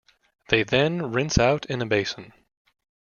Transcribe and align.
They 0.49 0.63
then 0.63 1.11
rinse 1.11 1.37
out 1.37 1.67
in 1.67 1.79
a 1.79 1.85
basin. 1.85 2.33